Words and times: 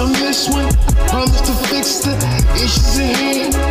on 0.00 0.12
this 0.12 0.48
one. 0.48 0.68
Promise 1.08 1.40
to 1.42 1.52
fix 1.68 1.98
the 1.98 2.14
issues 2.54 2.98
at 2.98 3.16
hand. 3.16 3.69